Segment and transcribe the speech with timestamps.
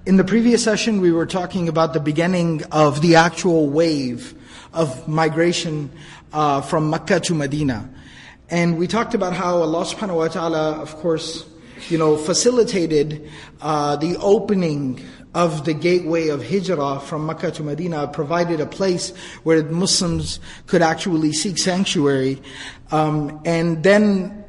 [0.06, 4.34] In the previous session, we were talking about the beginning of the actual wave
[4.74, 5.90] of migration
[6.34, 7.90] uh, from Mecca to Medina.
[8.50, 11.46] And we talked about how Allah subhanahu wa ta'ala, of course,
[11.88, 15.00] you know, facilitated uh, the opening
[15.34, 20.82] of the gateway of hijrah from Mecca to Medina, provided a place where Muslims could
[20.82, 22.42] actually seek sanctuary.
[22.92, 24.44] Um, and then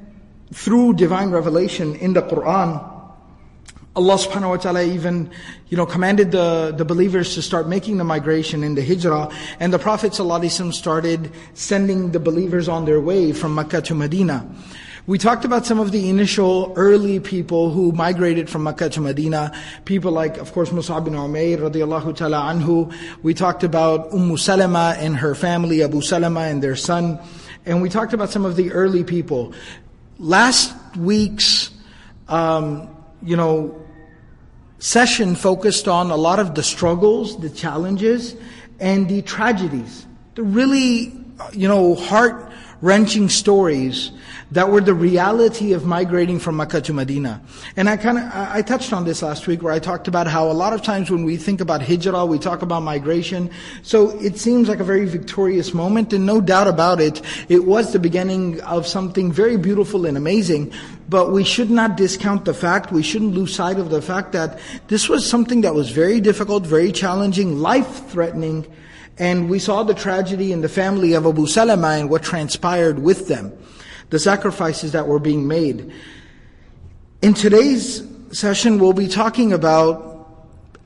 [0.52, 2.93] through divine revelation in the Quran,
[3.96, 5.30] Allah subhanahu wa ta'ala even,
[5.68, 9.30] you know, commanded the, the believers to start making the migration in the hijrah.
[9.60, 14.50] And the Prophet ﷺ started sending the believers on their way from Mecca to Medina.
[15.06, 19.52] We talked about some of the initial early people who migrated from Mecca to Medina.
[19.84, 22.92] People like, of course, Mus'ab bin Umair radiallahu ta'ala anhu.
[23.22, 27.20] We talked about Umm Salama and her family, Abu Salama and their son.
[27.64, 29.52] And we talked about some of the early people.
[30.18, 31.70] Last week's,
[32.26, 32.88] um,
[33.22, 33.83] you know,
[34.78, 38.36] session focused on a lot of the struggles, the challenges,
[38.80, 40.06] and the tragedies.
[40.34, 41.12] The really,
[41.52, 44.10] you know, heart wrenching stories
[44.50, 47.40] that were the reality of migrating from Mecca to Medina.
[47.76, 50.50] And I kind of, I touched on this last week where I talked about how
[50.50, 53.50] a lot of times when we think about hijrah, we talk about migration.
[53.82, 57.92] So it seems like a very victorious moment and no doubt about it, it was
[57.92, 60.72] the beginning of something very beautiful and amazing.
[61.08, 64.58] But we should not discount the fact, we shouldn't lose sight of the fact that
[64.88, 68.66] this was something that was very difficult, very challenging, life threatening,
[69.18, 73.28] and we saw the tragedy in the family of Abu Salama and what transpired with
[73.28, 73.52] them,
[74.10, 75.92] the sacrifices that were being made.
[77.22, 80.14] In today's session, we'll be talking about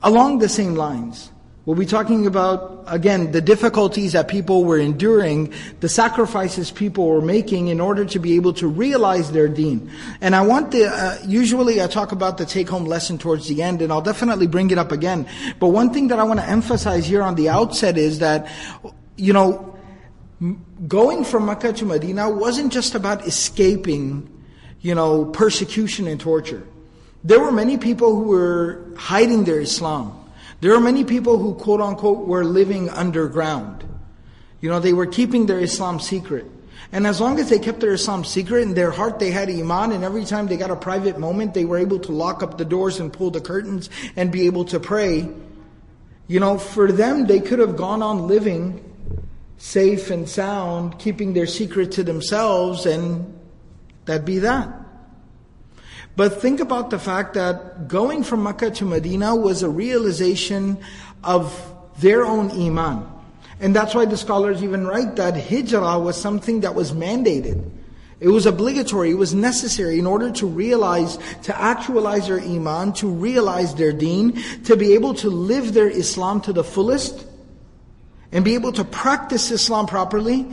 [0.03, 1.31] along the same lines.
[1.69, 7.21] We'll be talking about, again, the difficulties that people were enduring, the sacrifices people were
[7.21, 9.91] making in order to be able to realize their deen.
[10.23, 13.62] And I want the, uh, usually I talk about the take home lesson towards the
[13.62, 15.28] end, and I'll definitely bring it up again.
[15.61, 18.51] But one thing that I want to emphasize here on the outset is that,
[19.17, 19.77] you know,
[20.87, 24.27] going from Mecca to Medina wasn't just about escaping,
[24.81, 26.67] you know, persecution and torture.
[27.25, 30.15] There were many people who were hiding their Islam.
[30.61, 33.85] There are many people who, quote unquote, were living underground.
[34.61, 36.47] You know, they were keeping their Islam secret.
[36.91, 39.93] And as long as they kept their Islam secret, in their heart they had Iman,
[39.93, 42.65] and every time they got a private moment, they were able to lock up the
[42.65, 45.29] doors and pull the curtains and be able to pray.
[46.27, 48.85] You know, for them, they could have gone on living
[49.59, 53.39] safe and sound, keeping their secret to themselves, and
[54.07, 54.69] that'd be that.
[56.19, 60.77] But think about the fact that going from Mecca to Medina was a realization
[61.23, 61.47] of
[62.01, 63.06] their own iman.
[63.61, 67.71] And that's why the scholars even write that hijrah was something that was mandated.
[68.19, 73.07] It was obligatory, it was necessary in order to realize, to actualize their iman, to
[73.07, 77.25] realize their deen, to be able to live their Islam to the fullest,
[78.33, 80.49] and be able to practice Islam properly,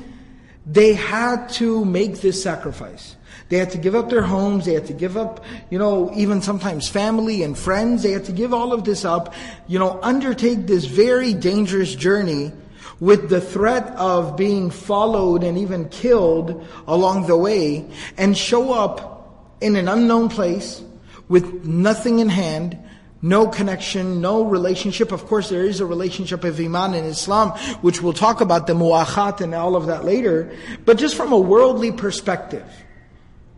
[0.67, 3.15] they had to make this sacrifice.
[3.49, 4.65] They had to give up their homes.
[4.65, 8.01] They had to give up, you know, even sometimes family and friends.
[8.01, 9.33] They had to give all of this up,
[9.67, 12.51] you know, undertake this very dangerous journey
[12.99, 17.85] with the threat of being followed and even killed along the way
[18.17, 20.81] and show up in an unknown place
[21.27, 22.77] with nothing in hand,
[23.21, 25.11] no connection, no relationship.
[25.11, 27.51] Of course, there is a relationship of Iman in Islam,
[27.81, 30.55] which we'll talk about the mu'akhat and all of that later.
[30.85, 32.65] But just from a worldly perspective,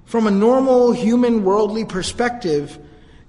[0.08, 2.80] from a normal human worldly perspective,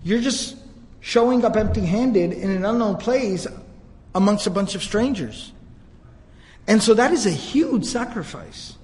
[0.05, 0.57] you're just
[1.01, 3.47] showing up empty handed in an unknown place
[4.15, 5.53] amongst a bunch of strangers.
[6.69, 8.77] And so that is a huge sacrifice.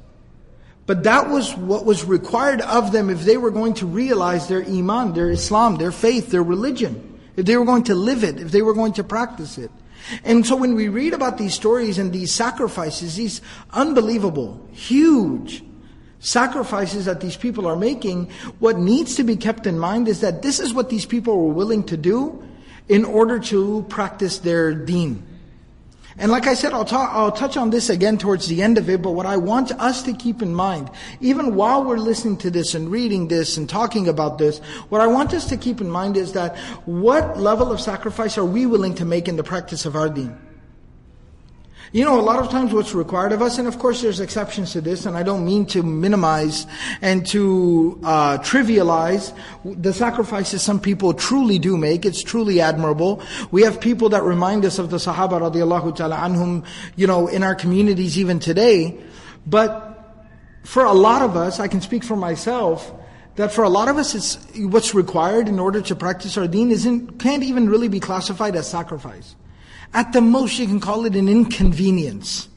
[0.86, 4.64] But that was what was required of them if they were going to realize their
[4.64, 7.20] Iman, their Islam, their faith, their religion.
[7.36, 9.70] If they were going to live it, if they were going to practice it.
[10.24, 13.40] And so when we read about these stories and these sacrifices, these
[13.72, 15.62] unbelievable, huge
[16.24, 20.40] sacrifices that these people are making, what needs to be kept in mind is that
[20.40, 22.42] this is what these people were willing to do
[22.88, 25.22] in order to practice their deen.
[26.16, 28.88] And like I said, I'll, talk, I'll touch on this again towards the end of
[28.88, 30.88] it, but what I want us to keep in mind,
[31.20, 35.08] even while we're listening to this and reading this and talking about this, what I
[35.08, 36.56] want us to keep in mind is that
[36.86, 40.38] what level of sacrifice are we willing to make in the practice of our deen?
[41.94, 44.72] You know, a lot of times what's required of us, and of course there's exceptions
[44.72, 46.66] to this, and I don't mean to minimize
[47.00, 49.32] and to uh, trivialize
[49.64, 52.04] the sacrifices some people truly do make.
[52.04, 53.22] It's truly admirable.
[53.52, 56.64] We have people that remind us of the Sahaba radiallahu ta'ala anhum,
[56.96, 58.98] you know, in our communities even today.
[59.46, 60.26] But
[60.64, 62.92] for a lot of us, I can speak for myself,
[63.36, 66.72] that for a lot of us, it's what's required in order to practice our deen
[66.72, 69.36] isn't, can't even really be classified as sacrifice.
[69.94, 72.48] At the most, you can call it an inconvenience.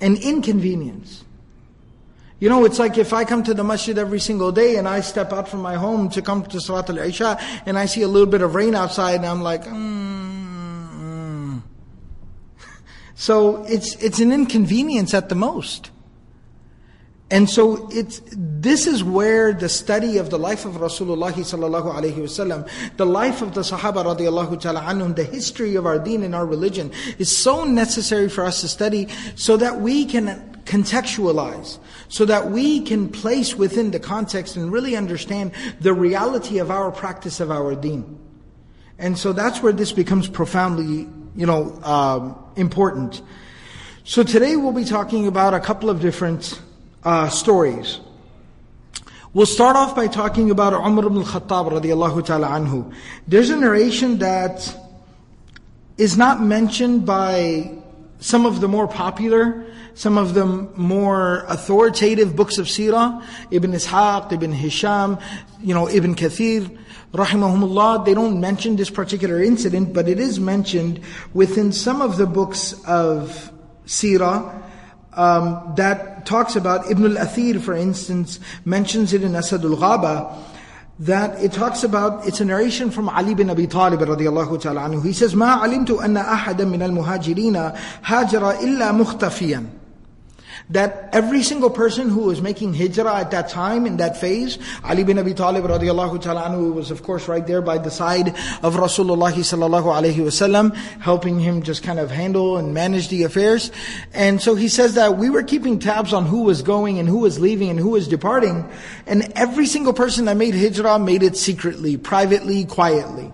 [0.00, 1.24] An inconvenience.
[2.40, 5.02] You know, it's like if I come to the masjid every single day and I
[5.02, 8.08] step out from my home to come to Salat al Isha and I see a
[8.08, 11.62] little bit of rain outside and I'm like, mm,
[13.14, 15.92] So it's, it's an inconvenience at the most.
[17.32, 22.16] And so it's, this is where the study of the life of Rasulullah sallallahu alaihi
[22.16, 22.68] wasallam,
[22.98, 26.44] the life of the Sahaba radiallahu ta'ala anhum, the history of our deen and our
[26.44, 32.50] religion is so necessary for us to study so that we can contextualize, so that
[32.50, 37.50] we can place within the context and really understand the reality of our practice of
[37.50, 38.18] our deen.
[38.98, 43.22] And so that's where this becomes profoundly, you know, um, important.
[44.04, 46.60] So today we'll be talking about a couple of different
[47.04, 48.00] uh, stories.
[49.34, 52.92] We'll start off by talking about Umar ibn al-Khattab radiallahu ta'ala anhu.
[53.26, 54.76] There's a narration that
[55.96, 57.78] is not mentioned by
[58.20, 59.64] some of the more popular,
[59.94, 65.18] some of the more authoritative books of Sirah, Ibn Ishaq, Ibn Hisham,
[65.62, 66.78] you know, Ibn Kathir,
[67.12, 71.00] rahimahumullah, they don't mention this particular incident, but it is mentioned
[71.34, 73.50] within some of the books of
[73.86, 74.61] Sirah,
[75.13, 80.37] um, that talks about Ibn al-Athir, for instance, mentions it in Asad al-Ghaba,
[80.99, 85.03] that it talks about, it's a narration from Ali bin Abi Talib radiallahu ta'ala anhu.
[85.03, 87.71] He says, ما علمت أن أحدا من المهاجرين
[88.03, 89.65] هاجر إلا مختفيا
[90.70, 95.04] that every single person who was making hijrah at that time, in that phase, Ali
[95.04, 98.28] bin Abi Talib radiallahu ta'ala anhu was of course right there by the side
[98.62, 103.70] of Rasulullah sallallahu alayhi wasallam, helping him just kind of handle and manage the affairs.
[104.12, 107.18] And so he says that we were keeping tabs on who was going and who
[107.18, 108.68] was leaving and who was departing,
[109.06, 113.32] and every single person that made hijrah made it secretly, privately, quietly,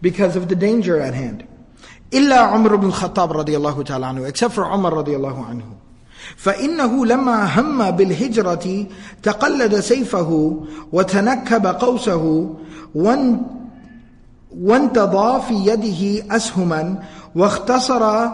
[0.00, 1.46] because of the danger at hand.
[2.10, 5.75] Illa Umar ibn Khattab radiallahu ta'ala anhu, except for Umar radiallahu anhu.
[6.25, 8.85] عنه فإنه لما هم بالهجرة
[9.23, 12.55] تقلد سيفه وتنكب قوسه
[14.55, 17.03] وانتضى في يده أسهما
[17.35, 18.29] واختصر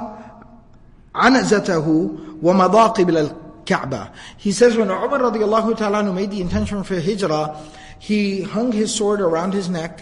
[1.16, 2.10] عنزته
[2.44, 4.10] ومضى قبل الكعبة.
[4.38, 7.56] He says when Umar radiallahu ta'ala made the intention for hijrah,
[8.00, 10.02] he hung his sword around his neck.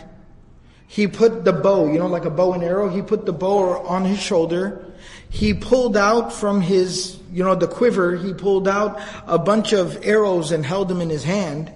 [0.88, 3.80] He put the bow, you know, like a bow and arrow, he put the bow
[3.86, 4.86] on his shoulder.
[5.30, 10.00] He pulled out from his you know, the quiver, he pulled out a bunch of
[10.04, 11.72] arrows and held them in his hand,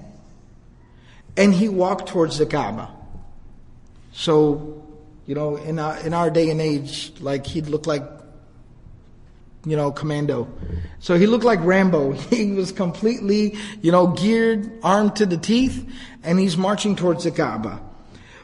[1.37, 2.89] and he walked towards the Kaaba.
[4.11, 4.83] So,
[5.25, 8.03] you know, in our, in our day and age, like he'd look like,
[9.65, 10.47] you know, commando.
[10.99, 12.13] So he looked like Rambo.
[12.13, 15.87] He was completely, you know, geared, armed to the teeth,
[16.23, 17.81] and he's marching towards the Kaaba.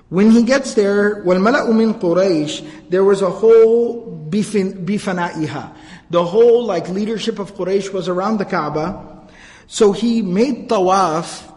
[0.10, 5.75] When he gets there, وَالْمَلَأُ مِنْ قُرَيْشٍ There was a whole بِفَنَائِهَا
[6.10, 9.27] the whole like leadership of Quraysh was around the Kaaba.
[9.67, 11.51] So he made tawaf,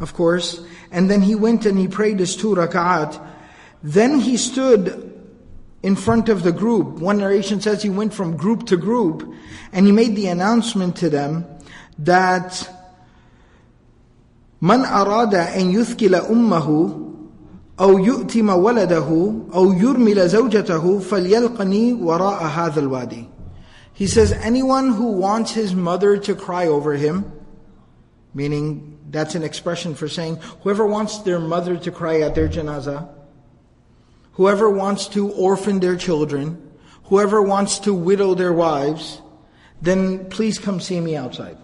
[0.00, 0.60] of course,
[0.90, 3.20] and then he went and he prayed his two rak'at.
[3.82, 5.12] Then he stood
[5.82, 6.98] in front of the group.
[6.98, 9.32] One narration says he went from group to group
[9.72, 11.46] and he made the announcement to them
[11.98, 12.68] that
[14.62, 17.00] من أراد أن يثقل أمه
[17.80, 23.24] أو يؤتم ولده أو يرمل زوجته فليلقني وراء هذا الوادي
[23.93, 27.31] he says, anyone who wants his mother to cry over him,
[28.33, 33.09] meaning that's an expression for saying whoever wants their mother to cry at their janazah,
[34.33, 36.71] whoever wants to orphan their children,
[37.05, 39.21] whoever wants to widow their wives,
[39.81, 41.57] then please come see me outside.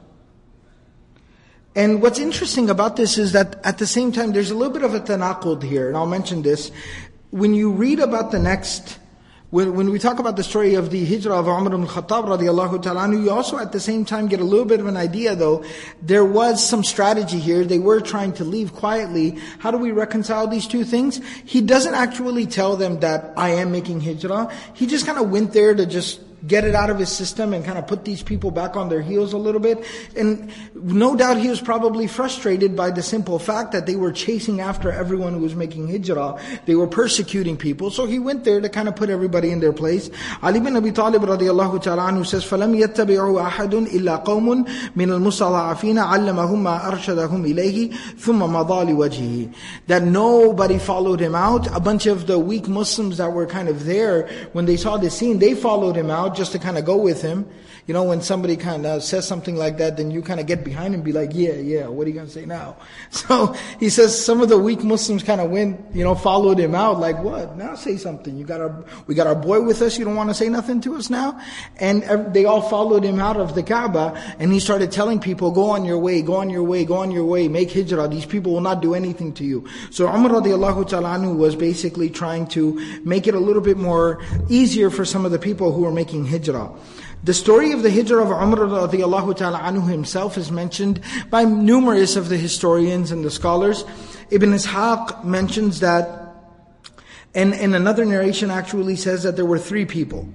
[1.76, 4.82] And what's interesting about this is that at the same time, there's a little bit
[4.82, 6.72] of a tanaqud here, and I'll mention this.
[7.30, 8.98] When you read about the next
[9.58, 12.80] when, when we talk about the story of the hijrah of Umar ibn Khattab radiallahu
[12.80, 15.66] ta'ala, you also at the same time get a little bit of an idea though,
[16.00, 17.66] there was some strategy here.
[17.66, 19.40] They were trying to leave quietly.
[19.58, 21.20] How do we reconcile these two things?
[21.44, 24.54] He doesn't actually tell them that I am making hijrah.
[24.76, 27.65] He just kind of went there to just get it out of his system and
[27.65, 29.85] kind of put these people back on their heels a little bit.
[30.17, 34.61] And no doubt he was probably frustrated by the simple fact that they were chasing
[34.61, 36.41] after everyone who was making hijrah.
[36.67, 37.91] They were persecuting people.
[37.91, 40.11] So he went there to kind of put everybody in their place.
[40.43, 45.99] Ali bin Abi Talib radiallahu ta'ala anhu says, فَلَمْ يَتَّبِعُوا أَحَدٌ إِلَّا قَوْمٌ مِنَ الْمُصَطَعَفِينَ
[45.99, 49.55] عَلَّمَهُمْ مَا أَرْشَدَهُمْ إِلَيْهِ ثُمَّ مَضَى لِوَجْهِهِ
[49.87, 51.75] That nobody followed him out.
[51.75, 55.17] A bunch of the weak Muslims that were kind of there, when they saw this
[55.17, 57.48] scene, they followed him out just to kind of go with him.
[57.88, 60.66] You know, when somebody kind of says something like that, then you kind of get
[60.66, 62.76] behind and be like, yeah, yeah, what are you going to say now?
[63.28, 66.76] So he says some of the weak Muslims kind of went, you know, followed him
[66.76, 67.58] out like, what?
[67.58, 68.38] Now say something.
[68.38, 69.98] You got our, we got our boy with us.
[69.98, 71.40] You don't want to say nothing to us now?
[71.78, 72.04] And
[72.34, 75.86] they all followed him out of the Kaaba and he started telling people, go on
[75.86, 78.08] your way, go on your way, go on your way, make hijrah.
[78.08, 79.66] These people will not do anything to you.
[79.90, 84.90] So Umar radiallahu ta'ala was basically trying to make it a little bit more easier
[84.90, 86.70] for some of the people who were making hijrah.
[87.24, 92.16] The story of the hijrah of Umar radiallahu ta'ala anhu himself is mentioned by numerous
[92.16, 93.84] of the historians and the scholars.
[94.30, 96.36] Ibn Ishaq mentions that,
[97.34, 100.30] and, and another narration actually says that there were three people.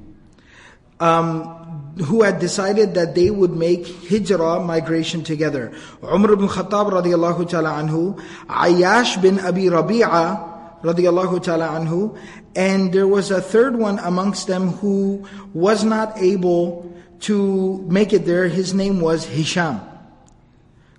[1.00, 1.58] Um,
[1.98, 5.72] who had decided that they would make hijrah migration together.
[6.02, 10.51] Umar ibn Khattab radiallahu ta'ala anhu, Ayyash bin Abi Rabi'a
[10.82, 12.16] radiallahu ta'ala anhu,
[12.54, 18.26] and there was a third one amongst them who was not able to make it
[18.26, 18.48] there.
[18.48, 19.80] His name was Hisham.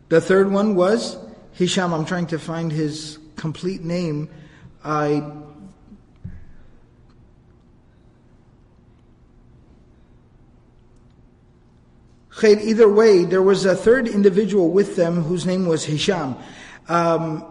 [0.10, 1.18] The third one was
[1.54, 1.94] Hisham.
[1.94, 4.30] I'm trying to find his complete name.
[4.84, 5.24] I
[12.44, 16.36] Either way, there was a third individual with them whose name was Hisham.
[16.90, 17.46] Um,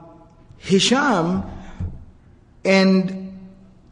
[0.59, 1.45] Hisham
[2.65, 3.39] and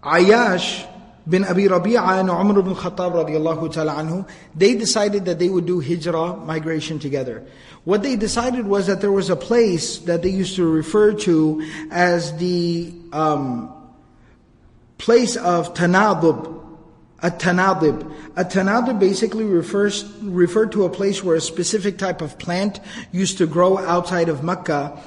[0.02, 0.86] Ayash
[1.28, 5.66] bin Abi Rabi'a and Umar ibn Khattab radiallahu ta'ala anhu, they decided that they would
[5.66, 7.46] do hijrah migration together.
[7.84, 11.66] What they decided was that there was a place that they used to refer to
[11.90, 13.72] as the um,
[14.98, 16.58] place of tanadub,
[17.22, 18.12] a tanadib.
[18.36, 22.80] A tanadib basically refers referred to a place where a specific type of plant
[23.12, 24.98] used to grow outside of Mecca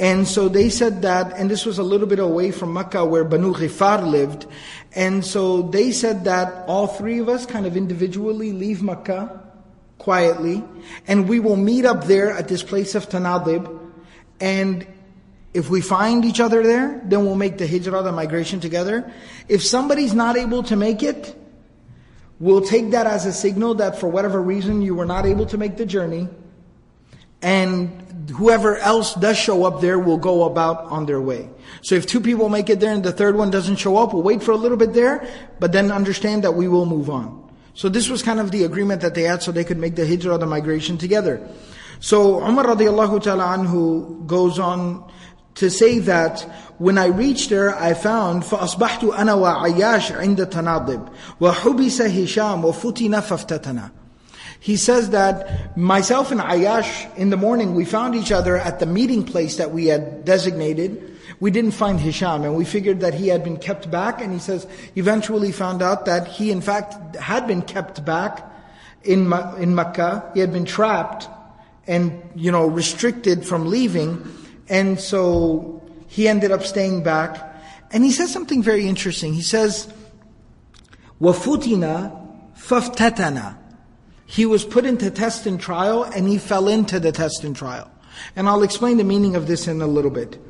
[0.00, 3.22] and so they said that, and this was a little bit away from Mecca where
[3.22, 4.46] Banu Ghifar lived.
[4.94, 9.38] And so they said that all three of us kind of individually leave Mecca
[9.98, 10.64] quietly,
[11.06, 13.78] and we will meet up there at this place of Tanadib.
[14.40, 14.86] And
[15.52, 19.12] if we find each other there, then we'll make the hijrah, the migration together.
[19.48, 21.36] If somebody's not able to make it,
[22.38, 25.58] we'll take that as a signal that for whatever reason you were not able to
[25.58, 26.26] make the journey.
[27.42, 31.49] And whoever else does show up there will go about on their way.
[31.81, 34.23] So if two people make it there and the third one doesn't show up, we'll
[34.23, 35.27] wait for a little bit there,
[35.59, 37.43] but then understand that we will move on.
[37.73, 40.07] So this was kind of the agreement that they had so they could make the
[40.07, 41.45] hijrah, the migration together.
[41.99, 45.11] So Umar radiallahu ta'ala anhu goes on
[45.55, 46.41] to say that
[46.77, 51.09] when I reached there, I found فَأَصْبَحْتُ أَنَا وَعَيَّاشْ عِنْدَ تَنَاضِبْ
[51.39, 53.91] وَحُبِسَ هِشَامْ وَفُتِنَ فَافْتَتَنَا
[54.59, 58.85] he says that myself and Ayash in the morning, we found each other at the
[58.85, 61.17] meeting place that we had designated.
[61.39, 64.39] We didn't find Hisham and we figured that he had been kept back and he
[64.39, 68.51] says eventually found out that he in fact had been kept back
[69.03, 70.31] in, in Mecca.
[70.33, 71.27] He had been trapped
[71.87, 74.25] and, you know, restricted from leaving.
[74.67, 77.37] And so he ended up staying back.
[77.91, 79.33] And he says something very interesting.
[79.33, 79.93] He says,
[81.21, 83.58] وَفُتِنَا فَافْتَتَنَا
[84.30, 87.90] he was put into test and trial and he fell into the test and trial.
[88.36, 90.40] And I'll explain the meaning of this in a little bit.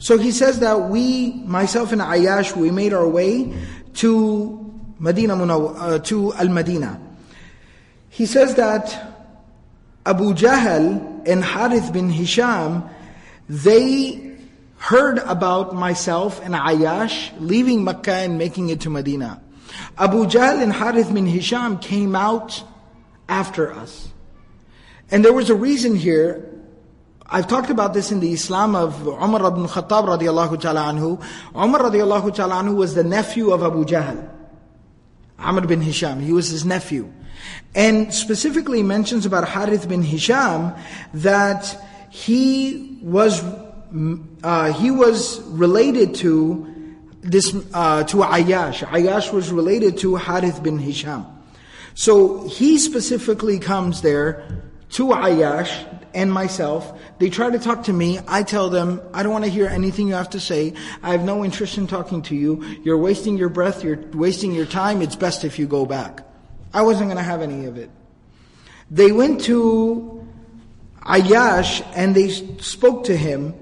[0.00, 3.54] So he says that we, myself and Ayash, we made our way
[3.94, 7.00] to Medina uh, to Al Medina.
[8.08, 8.90] He says that
[10.04, 12.82] Abu Jahl and Harith bin Hisham,
[13.48, 14.38] they
[14.78, 19.40] heard about myself and Ayash leaving Mecca and making it to Medina.
[19.96, 22.64] Abu Jahl and Harith bin Hisham came out
[23.30, 24.08] after us.
[25.10, 26.46] And there was a reason here.
[27.26, 31.22] I've talked about this in the Islam of Umar ibn Khattab radiallahu ta'ala anhu.
[31.54, 34.28] Umar radiallahu ta'ala anhu was the nephew of Abu Jahl.
[35.38, 37.10] Amr bin Hisham, he was his nephew.
[37.74, 40.74] And specifically mentions about Harith bin Hisham
[41.14, 43.42] that he was
[44.44, 46.66] uh, he was related to
[47.22, 48.86] this uh, to Ayyash.
[48.86, 51.26] Ayyash was related to Harith bin Hisham.
[51.94, 54.44] So he specifically comes there
[54.90, 56.98] to Ayash and myself.
[57.18, 58.18] They try to talk to me.
[58.26, 60.74] I tell them, I don't want to hear anything you have to say.
[61.02, 62.62] I have no interest in talking to you.
[62.82, 63.84] You're wasting your breath.
[63.84, 65.02] You're wasting your time.
[65.02, 66.26] It's best if you go back.
[66.72, 67.90] I wasn't going to have any of it.
[68.90, 70.26] They went to
[71.02, 73.54] Ayash and they spoke to him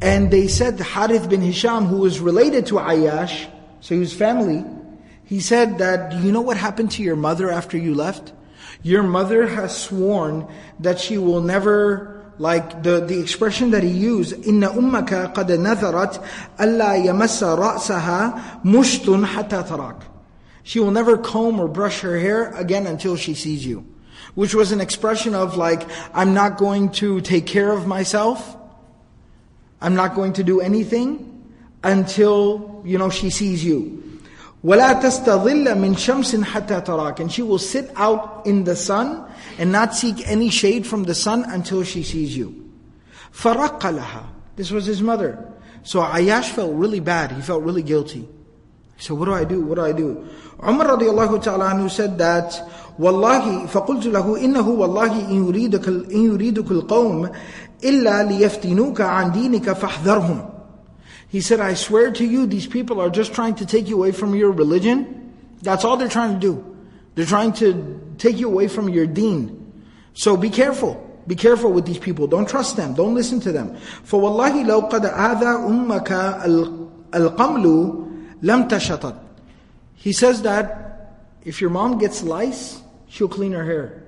[0.00, 3.48] and they said Harith bin Hisham, who was related to Ayash,
[3.80, 4.64] so he was family,
[5.29, 8.33] he said that, do you know what happened to your mother after you left?
[8.81, 10.47] Your mother has sworn
[10.79, 16.25] that she will never, like the, the expression that he used, إِنَّ أُمَّكَ قَدْ نَذَرَتْ
[16.57, 20.01] أَلَّا يَمَسَّ رَأْسَهَا مُشْتٌ حَتَّى تَرَاكَ
[20.63, 23.85] She will never comb or brush her hair again until she sees you.
[24.33, 28.57] Which was an expression of like, I'm not going to take care of myself.
[29.79, 31.45] I'm not going to do anything
[31.83, 34.02] until, you know, she sees you.
[34.63, 39.25] وَلَا تَسْتَظِلَّ مِنْ شَمْسٍ حَتَّى تَرَاكَ And she will sit out in the sun
[39.57, 42.69] and not seek any shade from the sun until she sees you.
[43.33, 44.25] فَرَقَّ لَهَا
[44.57, 45.53] This was his mother.
[45.83, 47.31] So Ayyash felt really bad.
[47.31, 48.27] He felt really guilty.
[48.97, 49.61] So what do I do?
[49.61, 50.27] What do I do?
[50.61, 52.61] Umar radiallahu ta'ala anhu said that,
[52.99, 57.29] والله فقلت له إنه والله إن يريدك, إن يريدك القوم
[57.83, 60.49] إلا ليفتنوك عن دينك فاحذرهم
[61.33, 64.11] he said, I swear to you, these people are just trying to take you away
[64.11, 65.33] from your religion.
[65.61, 66.77] That's all they're trying to do.
[67.15, 69.83] They're trying to take you away from your deen.
[70.13, 71.05] So be careful.
[71.27, 72.27] Be careful with these people.
[72.27, 72.93] Don't trust them.
[72.93, 73.75] Don't listen to them.
[74.03, 76.11] For wallahi لو قد آذى أمك
[77.13, 78.05] القمل
[78.41, 79.15] لم تشطت.
[79.95, 81.15] He says that
[81.45, 84.03] if your mom gets lice, she'll clean her hair.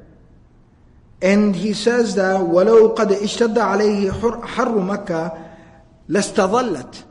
[1.21, 4.11] And he says that ولو قد اشتد عليه
[4.45, 5.37] حر مكة
[6.09, 7.03] لاستظلت.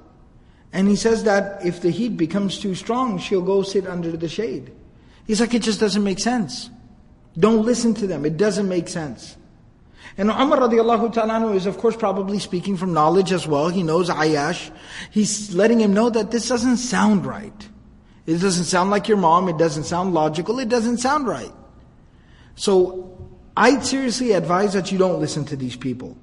[0.75, 4.29] And he says that if the heat becomes too strong, she'll go sit under the
[4.29, 4.73] shade.
[5.27, 6.71] He's like, it just doesn't make sense.
[7.39, 8.25] Don't listen to them.
[8.25, 9.37] It doesn't make sense.
[10.17, 13.69] And Umar radiallahu ta'ala is of course probably speaking from knowledge as well.
[13.69, 14.71] He knows Ayyash.
[15.11, 17.69] He's letting him know that this doesn't sound right.
[18.27, 19.49] It doesn't sound like your mom.
[19.49, 20.59] It doesn't sound logical.
[20.59, 21.53] It doesn't sound right.
[22.55, 23.17] So,
[23.57, 26.17] I'd seriously advise that you don't listen to these people.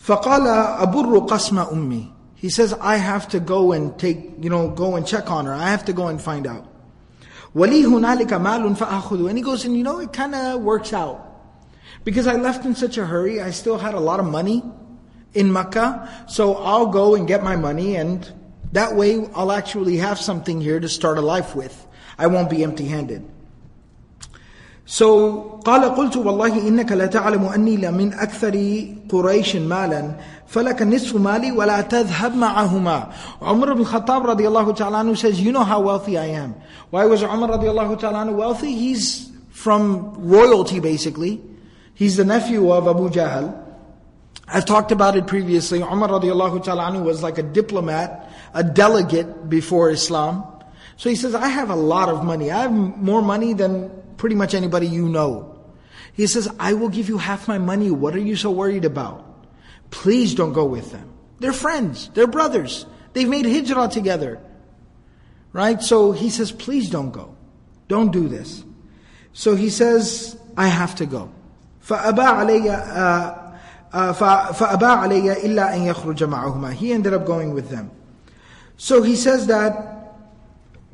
[0.00, 4.96] فَقَالَ أَبُرُّ قَسْمَ أُمِّي he says, I have to go and take, you know, go
[4.96, 5.54] and check on her.
[5.54, 6.66] I have to go and find out.
[7.54, 11.30] وَلِي هُنَالِكَ مَالٌ فَأَخُذُ And he goes, and you know, it kind of works out.
[12.04, 14.62] Because I left in such a hurry, I still had a lot of money
[15.32, 18.30] in Makkah, so I'll go and get my money and
[18.72, 21.86] that way I'll actually have something here to start a life with.
[22.18, 23.24] I won't be empty-handed.
[24.88, 30.10] So قال قلت والله إنك لتعلم أني لمن أكثر قريش مالا
[30.46, 33.08] فلك نصف مالي ولا تذهب معهما
[33.40, 36.54] Umar ibn Khattab radiallahu ta'ala says, you know how wealthy I am.
[36.90, 38.74] Why was Umar radiallahu ta'ala wealthy?
[38.74, 41.40] He's from royalty basically.
[41.94, 43.58] He's the nephew of Abu Jahl.
[44.46, 45.80] I've talked about it previously.
[45.80, 50.44] Umar radiallahu ta'ala was like a diplomat, a delegate before Islam.
[50.98, 52.50] So he says, I have a lot of money.
[52.50, 55.58] I have more money than pretty much anybody you know.
[56.12, 57.90] He says, I will give you half my money.
[57.90, 59.24] What are you so worried about?
[59.90, 61.12] Please don't go with them.
[61.40, 62.10] They're friends.
[62.14, 62.86] They're brothers.
[63.12, 64.40] They've made hijrah together.
[65.52, 65.82] Right?
[65.82, 67.36] So he says, please don't go.
[67.88, 68.64] Don't do this.
[69.32, 71.30] So he says, I have to go.
[71.82, 72.62] فأبى علي
[73.92, 76.72] فأبى علي إلا أن يخرج معهما.
[76.74, 77.90] He ended up going with them.
[78.76, 80.16] So he says that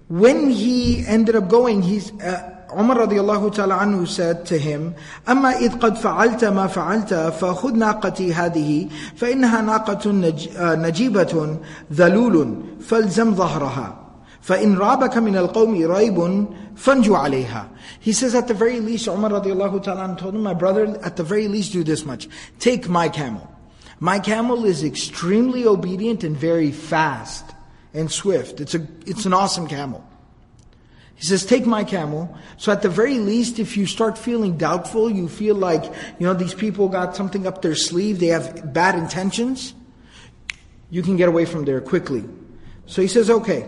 [0.09, 4.95] when he ended up going, he's, uh, Umar radiallahu ta'ala anhu said to him,
[5.29, 10.11] أما إذ قد فعلت ما فعلت فخذ ناقتي هذه فإنها ناقة
[10.77, 11.59] نجيبة
[11.93, 13.97] ذلول فالزم ظهرها
[14.41, 17.69] فإن رابك من القوم ريب فانجو عليها.
[18.01, 21.25] He says at the very least, Umar radiallahu ta'ala told him, my brother, at the
[21.25, 22.29] very least do this much.
[22.59, 23.47] Take my camel.
[23.99, 27.45] My camel is extremely obedient and very fast
[27.93, 28.61] and swift.
[28.61, 30.03] It's a, it's an awesome camel.
[31.16, 32.38] He says, take my camel.
[32.58, 35.86] So at the very least, if you start feeling doubtful, you feel like,
[36.20, 39.74] you know, these people got something up their sleeve, they have bad intentions,
[40.90, 42.24] you can get away from there quickly.
[42.86, 43.66] So he says, okay.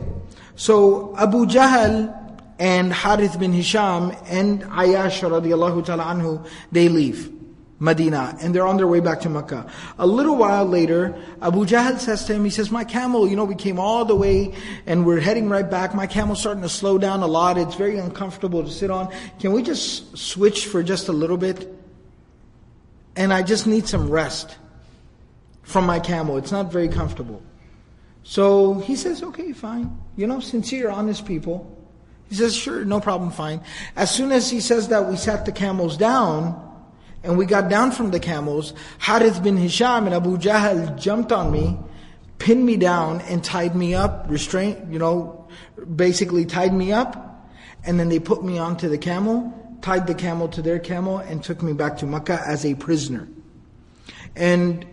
[0.56, 2.14] So Abu Jahl
[2.60, 7.37] and Harith bin Hisham and Ayyash radiallahu ta'ala anhu, they leave.
[7.80, 9.70] Medina, and they're on their way back to Mecca.
[10.00, 13.46] A little while later, Abu Jahl says to him, he says, my camel, you know,
[13.46, 14.56] we came all the way
[14.88, 15.94] and we're heading right back.
[15.94, 17.58] My camel's starting to slow down a lot.
[17.58, 19.14] It's very uncomfortable to sit on.
[19.40, 21.72] Can we just switch for just a little bit?
[23.16, 24.58] And I just need some rest
[25.62, 26.38] from my camel.
[26.38, 27.44] It's not very comfortable.
[28.24, 29.98] So he says, okay, fine.
[30.16, 31.74] You know, sincere, honest people.
[32.28, 33.62] He says, sure, no problem, fine.
[33.96, 36.67] As soon as he says that, we sat the camels down,
[37.28, 38.74] and we got down from the camels.
[39.00, 41.78] Harith bin Hisham and Abu Jahl jumped on me,
[42.40, 45.46] pinned me down, and tied me up, restrained, you know,
[45.96, 47.52] basically tied me up,
[47.84, 51.44] and then they put me onto the camel, tied the camel to their camel, and
[51.44, 53.28] took me back to Mecca as a prisoner.
[54.38, 54.86] And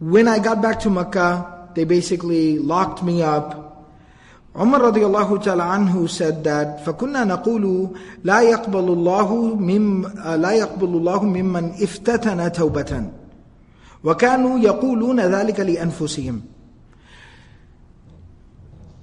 [0.00, 3.67] when I got back to Mecca, they basically locked me up
[4.55, 11.21] Umar radiallahu ta'ala anhu said that فَكُنَّا نَقُولُ لَا يَقْبَلُ اللَّهُ مِمْ لَا يَقْبَلُ اللَّهُ
[11.25, 13.09] مِمَّنْ افتتن توبة
[14.03, 16.41] وكانوا يقولون ذلك لأنفسهم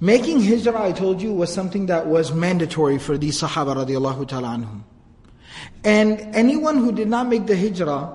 [0.01, 4.47] Making hijrah, I told you, was something that was mandatory for these Sahaba radiallahu ta'ala
[4.57, 4.81] anhum.
[5.83, 8.11] And anyone who did not make the hijrah,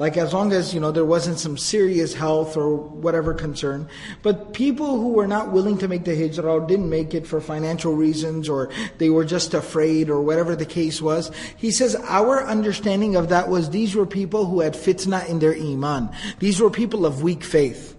[0.00, 3.86] like as long as, you know, there wasn't some serious health or whatever concern.
[4.22, 7.38] But people who were not willing to make the hijrah or didn't make it for
[7.38, 11.30] financial reasons or they were just afraid or whatever the case was.
[11.54, 15.54] He says our understanding of that was these were people who had fitna in their
[15.54, 16.08] iman.
[16.38, 17.94] These were people of weak faith.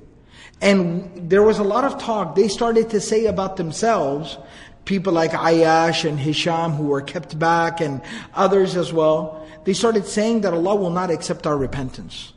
[0.59, 4.39] And there was a lot of talk they started to say about themselves,
[4.85, 8.01] people like Ayash and Hisham who were kept back and
[8.33, 12.32] others as well they started saying that Allah will not accept our repentance.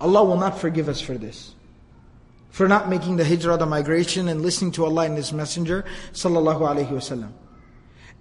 [0.00, 1.54] Allah will not forgive us for this.
[2.50, 6.60] For not making the hijrah, the migration, and listening to Allah and His Messenger, sallallahu
[6.60, 7.32] alaihi wasallam.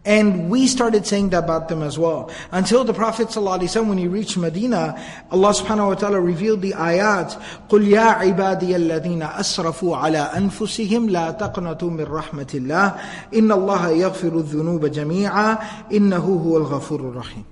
[0.05, 2.29] And we started saying that about them as well.
[2.51, 7.33] Until the Prophet ﷺ, when he reached Medina, Allah subhanahu wa ta'ala revealed the ayat,
[7.69, 12.99] قُلْ يَا عِبَادِيَ الَّذِينَ أَسْرَفُوا عَلَىٰ أَنفُسِهِمْ لَا تَقْنَطُوا مِنْ رَحْمَةِ اللَّهِ
[13.33, 15.57] إِنَّ اللَّهَ يَغْفِرُ الذُّنُوبَ جَمِيعًا
[15.91, 17.45] إِنَّهُ هُوَ الْغَفُورُ الرَّحِيمُ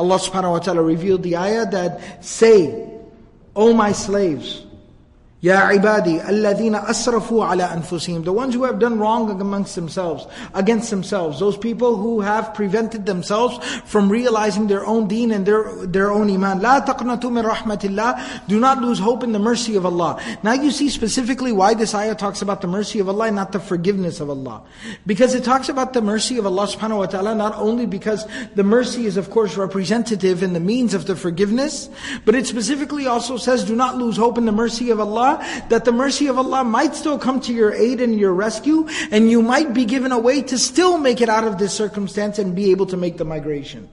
[0.00, 2.88] Allah subhanahu wa ta'ala revealed the ayah that say,
[3.54, 4.64] O my slaves,
[5.42, 8.24] Ya ibadi, alladhina asrafu ala anfusihim.
[8.24, 11.40] The ones who have done wrong amongst themselves, against themselves.
[11.40, 16.28] Those people who have prevented themselves from realizing their own deen and their, their own
[16.30, 16.60] iman.
[16.60, 18.48] La taqnatu min rahmatillah.
[18.48, 20.20] Do not lose hope in the mercy of Allah.
[20.42, 23.52] Now you see specifically why this ayah talks about the mercy of Allah and not
[23.52, 24.62] the forgiveness of Allah.
[25.06, 28.26] Because it talks about the mercy of Allah subhanahu wa ta'ala not only because
[28.56, 31.88] the mercy is of course representative in the means of the forgiveness,
[32.26, 35.29] but it specifically also says do not lose hope in the mercy of Allah
[35.68, 39.30] that the mercy of Allah might still come to your aid and your rescue, and
[39.30, 42.54] you might be given a way to still make it out of this circumstance and
[42.54, 43.88] be able to make the migration.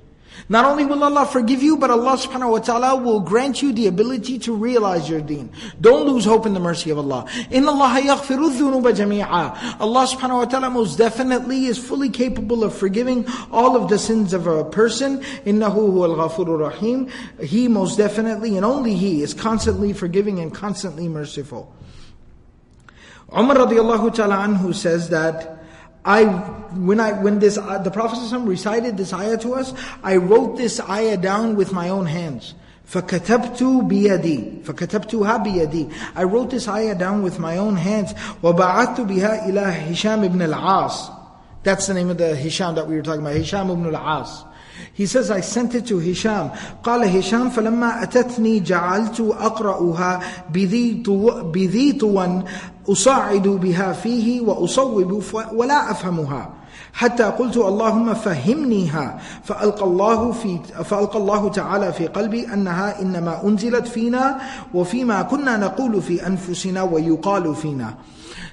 [0.50, 3.88] Not only will Allah forgive you, but Allah subhanahu wa ta'ala will grant you the
[3.88, 5.52] ability to realize your deen.
[5.82, 7.26] Don't lose hope in the mercy of Allah.
[7.52, 9.80] Inna Allah yaghfiru dhunuba jami'a.
[9.80, 14.34] Allah subhanahu wa ta'ala most definitely is fully capable of forgiving all of the sins
[14.34, 15.21] of a person.
[15.45, 17.10] Innahu huwal ghafurur rahim.
[17.41, 21.73] He most definitely and only He is constantly forgiving and constantly merciful.
[23.36, 25.56] Umar radiallahu ta'ala anhu says that
[26.06, 30.56] I when I when this uh, the Prophet recited this ayah to us, I wrote
[30.56, 32.54] this ayah down with my own hands.
[32.92, 39.48] فكتبت بيدي فكتبتها بيدي I wrote this ayah down with my own hands وبعثت بها
[39.48, 41.11] إلى هشام ibn al-As
[41.62, 44.44] That's the name of the Hisham that we were talking about, Hisham ibn al-As.
[44.93, 46.49] He says, I sent it to Hisham.
[46.83, 51.03] قال هشام فلما أتتني جعلت أقرأها بذي,
[51.53, 52.43] بذي طوى
[52.89, 56.49] أصعد بها فيه وأصوب ولا أفهمها.
[56.93, 59.19] حتى قلت اللهم فهمنيها.
[59.43, 64.37] فألقى الله في فألقى الله تعالى في قلبي أنها إنما أنزلت فينا
[64.73, 67.93] وفيما كنا نقول في أنفسنا ويقال فينا.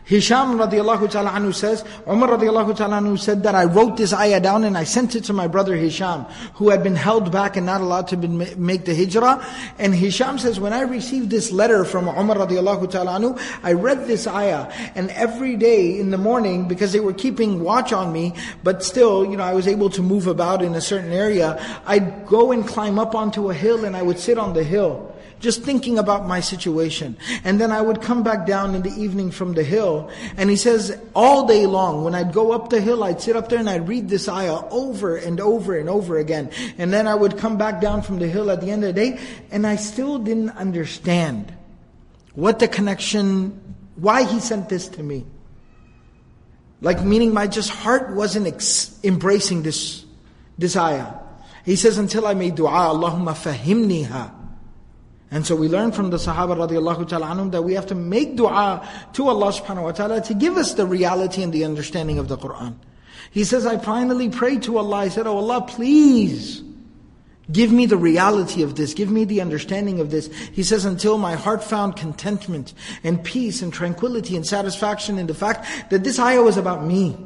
[0.04, 4.38] Hisham radiallahu ta'ala anhu says, Umar radiallahu ta'ala anhu said that I wrote this ayah
[4.38, 7.64] down and I sent it to my brother Hisham, who had been held back and
[7.64, 9.42] not allowed to make the hijrah.
[9.78, 14.06] And Hisham says, when I received this letter from Umar radiallahu ta'ala anhu, I read
[14.06, 14.70] this ayah.
[14.94, 19.24] And every day in the morning, because they were keeping watch on me, but still,
[19.24, 22.68] you know, I was able to move about in a certain area, I'd go and
[22.68, 25.13] climb up onto a hill and I would sit on the hill
[25.44, 27.16] just thinking about my situation.
[27.44, 30.56] And then I would come back down in the evening from the hill, and he
[30.56, 33.70] says, all day long, when I'd go up the hill, I'd sit up there and
[33.70, 36.50] I'd read this ayah over and over and over again.
[36.78, 39.00] And then I would come back down from the hill at the end of the
[39.00, 39.20] day,
[39.52, 41.52] and I still didn't understand
[42.34, 45.26] what the connection, why he sent this to me.
[46.80, 50.04] Like meaning my just heart wasn't ex- embracing this,
[50.58, 51.14] this ayah.
[51.64, 54.43] He says, until I made dua, Allahumma fahimniha.
[55.34, 58.36] And so we learn from the Sahaba radiallahu ta'ala anhum that we have to make
[58.36, 62.28] dua to Allah subhanahu wa ta'ala to give us the reality and the understanding of
[62.28, 62.76] the Quran.
[63.32, 64.98] He says, I finally prayed to Allah.
[64.98, 66.62] I said, Oh Allah, please
[67.52, 68.94] Give me the reality of this.
[68.94, 70.34] Give me the understanding of this.
[70.52, 75.34] He says, until my heart found contentment and peace and tranquility and satisfaction in the
[75.34, 77.16] fact that this ayah was about me.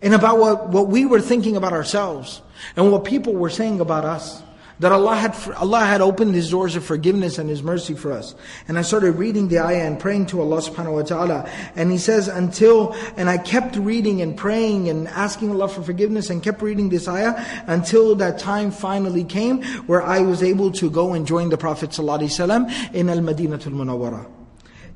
[0.00, 2.42] And about what, what we were thinking about ourselves.
[2.76, 4.40] And what people were saying about us.
[4.80, 8.34] That Allah had, Allah had opened His doors of forgiveness and His mercy for us.
[8.66, 11.48] And I started reading the ayah and praying to Allah subhanahu wa ta'ala.
[11.76, 16.28] And He says, until, and I kept reading and praying and asking Allah for forgiveness
[16.28, 17.34] and kept reading this ayah
[17.68, 21.90] until that time finally came where I was able to go and join the Prophet
[21.90, 24.28] ﷺ in Al-Madinatul Munawwara.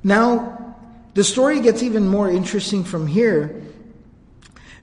[0.03, 0.77] Now,
[1.15, 3.63] the story gets even more interesting from here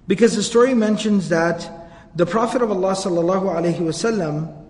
[0.07, 1.69] because the story mentions that
[2.15, 4.64] the Prophet of Allah sallallahu alaihi wasallam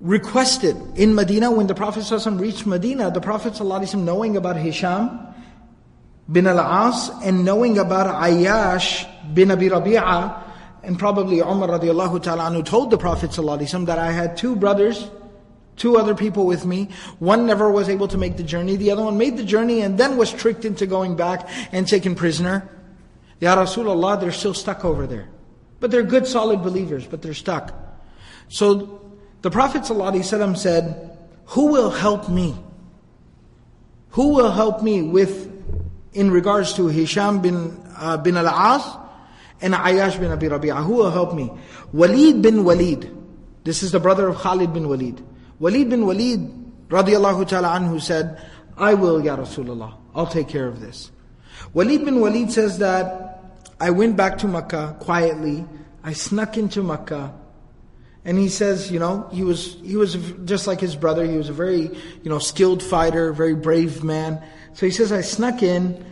[0.00, 5.34] requested in Medina when the Prophet ﷺ reached Medina, the Prophet ﷺ knowing about Hisham
[6.30, 10.42] bin al-As and knowing about Ayyash bin Abi Rabi'a
[10.82, 15.08] and probably Umar radiallahu ta'ala anhu told the Prophet ﷺ that I had two brothers,
[15.76, 16.90] two other people with me.
[17.18, 18.76] One never was able to make the journey.
[18.76, 22.14] The other one made the journey and then was tricked into going back and taken
[22.14, 22.68] prisoner.
[23.40, 25.28] Ya Rasulullah, they're still stuck over there.
[25.80, 27.74] But they're good solid believers, but they're stuck.
[28.48, 28.97] So
[29.41, 32.55] the Prophet ﷺ said, Who will help me?
[34.11, 35.51] Who will help me with,
[36.13, 38.83] in regards to Hisham bin, uh, bin al-As
[39.61, 40.83] and Ayyash bin Abi Rabi'ah?
[40.83, 41.51] Who will help me?
[41.93, 43.15] Walid bin Walid.
[43.63, 45.23] This is the brother of Khalid bin Walid.
[45.59, 46.39] Walid bin Walid,
[46.89, 48.41] radiallahu ta'ala anhu said,
[48.77, 49.95] I will, Ya Rasulullah.
[50.15, 51.11] I'll take care of this.
[51.73, 53.41] Walid bin Walid says that
[53.79, 55.65] I went back to Makkah quietly.
[56.03, 57.33] I snuck into Makkah.
[58.25, 61.25] And he says, you know, he was he was just like his brother.
[61.25, 64.43] He was a very, you know, skilled fighter, very brave man.
[64.73, 66.05] So he says, I snuck in,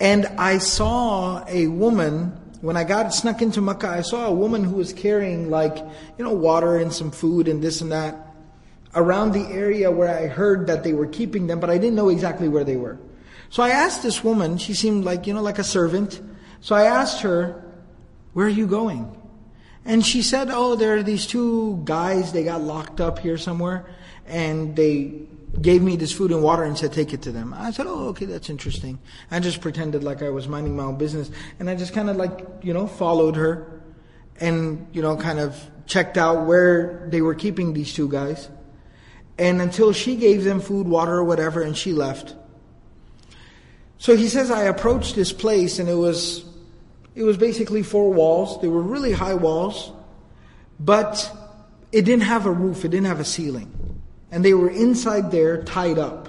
[0.00, 2.38] and I saw a woman.
[2.60, 6.24] When I got snuck into Makkah, I saw a woman who was carrying like, you
[6.24, 8.32] know, water and some food and this and that
[8.94, 12.08] around the area where I heard that they were keeping them, but I didn't know
[12.08, 12.98] exactly where they were.
[13.50, 14.58] So I asked this woman.
[14.58, 16.20] She seemed like, you know, like a servant.
[16.60, 17.62] So I asked her,
[18.32, 19.14] "Where are you going?"
[19.84, 23.86] And she said, Oh, there are these two guys, they got locked up here somewhere,
[24.26, 25.22] and they
[25.60, 27.52] gave me this food and water and said, Take it to them.
[27.54, 28.98] I said, Oh, okay, that's interesting.
[29.30, 32.16] I just pretended like I was minding my own business, and I just kind of
[32.16, 33.82] like, you know, followed her
[34.40, 38.48] and, you know, kind of checked out where they were keeping these two guys.
[39.38, 42.34] And until she gave them food, water, or whatever, and she left.
[43.98, 46.44] So he says, I approached this place, and it was
[47.14, 48.60] it was basically four walls.
[48.60, 49.92] They were really high walls,
[50.80, 51.30] but
[51.92, 54.00] it didn't have a roof, it didn't have a ceiling.
[54.30, 56.28] And they were inside there tied up.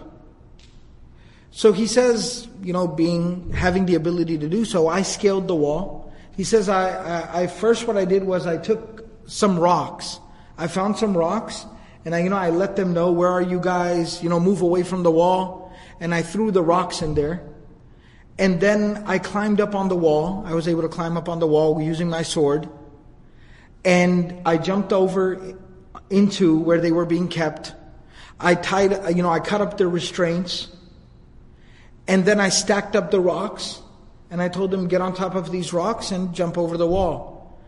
[1.52, 5.56] So he says, you know, being having the ability to do so, I scaled the
[5.56, 6.12] wall.
[6.36, 10.20] He says, I, I, I first what I did was I took some rocks.
[10.58, 11.66] I found some rocks,
[12.06, 14.22] and I, you know, I let them know where are you guys?
[14.22, 17.44] You know, move away from the wall, and I threw the rocks in there.
[18.38, 20.44] And then I climbed up on the wall.
[20.46, 22.68] I was able to climb up on the wall using my sword.
[23.86, 25.56] And I jumped over
[26.10, 27.74] into where they were being kept.
[28.40, 30.70] I tied, you know, I cut up the restraints.
[32.08, 33.82] And then I stacked up the rocks.
[34.32, 37.60] And I told them, get on top of these rocks and jump over the wall.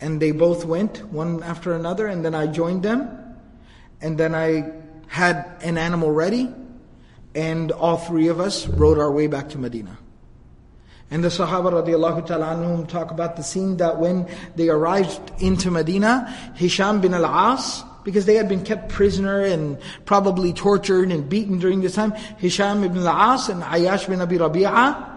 [0.00, 2.06] And they both went, one after another.
[2.06, 3.08] And then I joined them.
[4.00, 4.72] And then I
[5.08, 6.48] had an animal ready.
[7.34, 9.98] And all three of us rode our way back to Medina.
[11.12, 16.26] And the Sahaba radiallahu ta'ala talk about the scene that when they arrived into Medina,
[16.54, 21.82] Hisham bin al-As, because they had been kept prisoner and probably tortured and beaten during
[21.82, 25.10] this time, Hisham ibn al-As and Ayyash bin Abi Rabi'ah,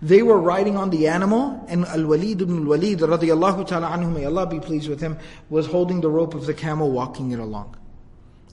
[0.00, 4.46] they were riding on the animal, and Al-Walid ibn al-Walid radiallahu ta'ala anhu, may Allah
[4.46, 7.76] be pleased with him, was holding the rope of the camel, walking it along.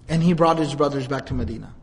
[0.10, 1.76] And he brought his brothers back to Medina.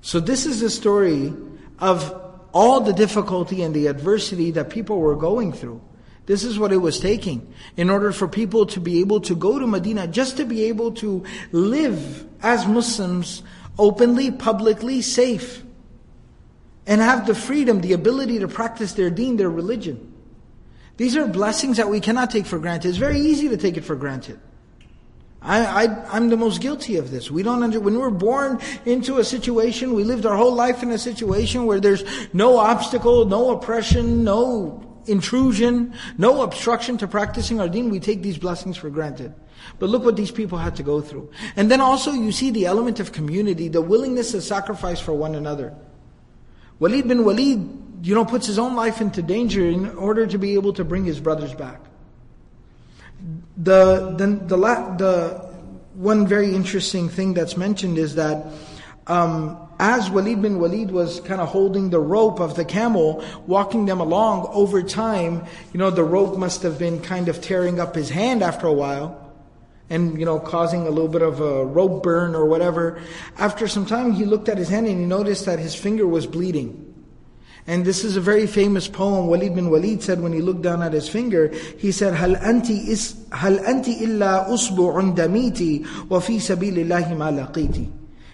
[0.00, 1.32] So this is the story
[1.78, 2.20] of
[2.54, 5.82] all the difficulty and the adversity that people were going through.
[6.26, 9.58] This is what it was taking in order for people to be able to go
[9.58, 13.42] to Medina, just to be able to live as Muslims
[13.78, 15.62] openly, publicly, safe,
[16.86, 20.12] and have the freedom, the ability to practice their deen, their religion.
[20.96, 22.88] These are blessings that we cannot take for granted.
[22.88, 24.38] It's very easy to take it for granted.
[25.44, 27.30] I, I, am the most guilty of this.
[27.30, 30.90] We don't under, when we're born into a situation, we lived our whole life in
[30.90, 32.02] a situation where there's
[32.32, 38.38] no obstacle, no oppression, no intrusion, no obstruction to practicing our deen, we take these
[38.38, 39.34] blessings for granted.
[39.78, 41.30] But look what these people had to go through.
[41.56, 45.34] And then also you see the element of community, the willingness to sacrifice for one
[45.34, 45.74] another.
[46.78, 50.54] Walid bin Walid, you know, puts his own life into danger in order to be
[50.54, 51.80] able to bring his brothers back.
[53.56, 55.28] The, the, the, la- the
[55.94, 58.46] one very interesting thing that's mentioned is that
[59.06, 63.86] um, as Walid bin Walid was kind of holding the rope of the camel, walking
[63.86, 67.94] them along over time, you know, the rope must have been kind of tearing up
[67.94, 69.20] his hand after a while
[69.90, 73.00] and, you know, causing a little bit of a rope burn or whatever.
[73.36, 76.26] After some time, he looked at his hand and he noticed that his finger was
[76.26, 76.83] bleeding.
[77.67, 80.81] And this is a very famous poem Walid bin Walid said when he looked down
[80.81, 81.49] at his finger.
[81.77, 87.87] He said, هل أنت, إس هل أنت إلا أصبع دميتي وفي سبيل الله ما لقيتي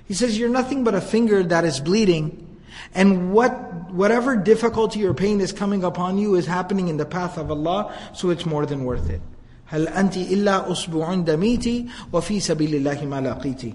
[0.08, 2.60] He says, you're nothing but a finger that is bleeding.
[2.94, 7.38] And what, whatever difficulty or pain is coming upon you is happening in the path
[7.38, 9.22] of Allah, so it's more than worth it.
[9.68, 13.74] هل أنت إلا أصبع دميتي وفي سبيل الله ما لقيتي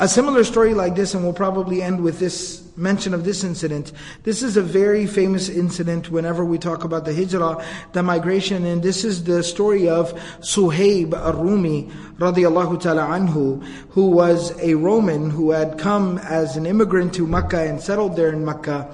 [0.00, 3.92] a similar story like this, and we'll probably end with this mention of this incident.
[4.24, 8.82] This is a very famous incident whenever we talk about the hijrah, the migration, and
[8.82, 15.52] this is the story of Suhaib al-Rumi, radiallahu ta'ala anhu, who was a Roman who
[15.52, 18.92] had come as an immigrant to Mecca and settled there in Mecca.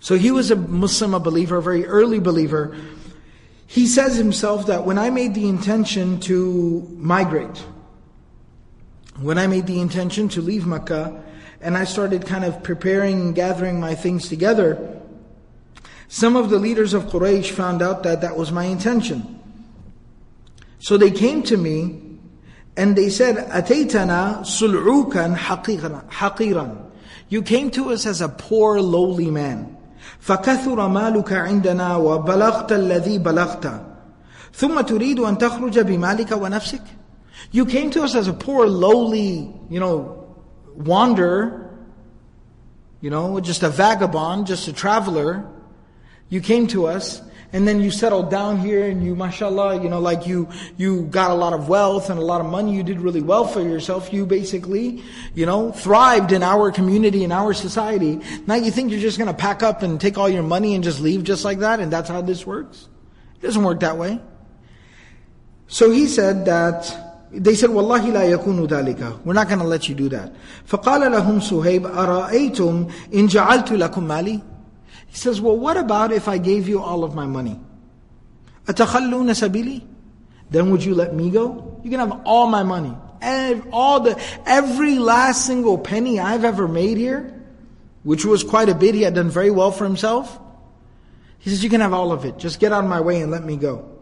[0.00, 2.76] So he was a Muslim, a believer, a very early believer.
[3.68, 7.64] He says himself that when I made the intention to migrate,
[9.21, 11.23] when I made the intention to leave Mecca
[11.61, 15.01] and I started kind of preparing and gathering my things together,
[16.07, 19.39] some of the leaders of Quraysh found out that that was my intention.
[20.79, 22.01] So they came to me
[22.77, 25.35] and they said, أتيتنا سلعوكا
[26.09, 26.85] حقيرا
[27.27, 29.75] You came to us as a poor, lowly man.
[30.19, 33.81] فكثر مالك عندنا وبلغت الذي بلغت
[34.53, 36.81] ثم تريد أن تخرج بمالك ونفسك
[37.50, 40.36] you came to us as a poor, lowly, you know,
[40.74, 41.64] wanderer,
[43.00, 45.46] you know, just a vagabond, just a traveler.
[46.30, 47.20] You came to us,
[47.52, 51.30] and then you settled down here, and you, mashallah, you know, like you, you got
[51.30, 52.74] a lot of wealth and a lot of money.
[52.74, 54.12] You did really well for yourself.
[54.12, 55.02] You basically,
[55.34, 58.20] you know, thrived in our community, in our society.
[58.46, 61.00] Now you think you're just to pack up and take all your money and just
[61.00, 62.88] leave just like that, and that's how this works?
[63.36, 64.18] It doesn't work that way.
[65.66, 69.23] So he said that they said, Wallahi la yakunu dhalika.
[69.23, 70.33] We're not going to let you do that.
[70.67, 74.41] فَقَالَ لَهُمْ سُهَيْبْ أَرَأَيْتُمْ إِنْ جَعَلْتُ لَكُمْ مَالِي
[75.07, 77.59] He says, well, what about if I gave you all of my money?
[78.65, 79.85] أَتَخَلُّونَ سَبِيلِي
[80.49, 81.79] Then would you let me go?
[81.83, 82.95] You can have all my money.
[83.71, 87.35] All the, every last single penny I've ever made here,
[88.03, 90.39] which was quite a bit, he had done very well for himself.
[91.37, 92.39] He says, you can have all of it.
[92.39, 93.92] Just get out of my way and let me go.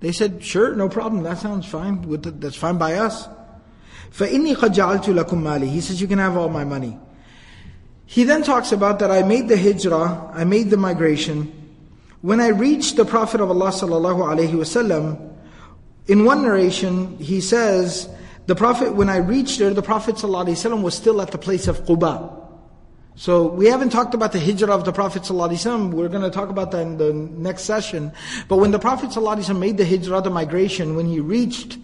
[0.00, 2.02] They said, sure, no problem, that sounds fine,
[2.40, 3.28] that's fine by us.
[4.12, 6.98] فَإِنِّي قَدْ جَعَلْتُ لَكُمْ مَالِي He says, you can have all my money.
[8.06, 11.52] He then talks about that I made the hijrah, I made the migration.
[12.22, 15.30] When I reached the Prophet of Allah sallallahu alaihi wasallam,
[16.06, 18.08] in one narration he says,
[18.46, 21.38] the Prophet, when I reached there, the Prophet sallallahu alaihi wasallam was still at the
[21.38, 22.43] place of Quba.
[23.16, 25.92] So we haven't talked about the hijrah of the Prophet ﷺ.
[25.92, 28.12] We're going to talk about that in the next session.
[28.48, 31.76] But when the Prophet ﷺ made the hijrah, the migration, when he reached,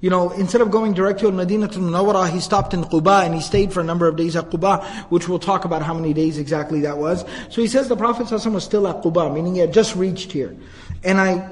[0.00, 3.34] you know, instead of going direct to Medina to Munawwara, he stopped in Quba and
[3.34, 6.12] he stayed for a number of days at Quba, which we'll talk about how many
[6.12, 7.24] days exactly that was.
[7.48, 10.30] So he says the Prophet ﷺ was still at Quba, meaning he had just reached
[10.30, 10.54] here.
[11.02, 11.50] And I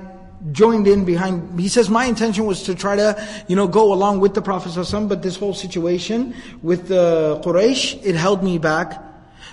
[0.52, 4.20] joined in behind, he says my intention was to try to, you know, go along
[4.20, 9.02] with the Prophet ﷺ, but this whole situation with the Quraysh, it held me back.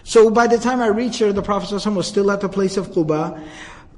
[0.03, 2.77] So by the time I reached there, the Prophet ﷺ was still at the place
[2.77, 3.41] of Quba.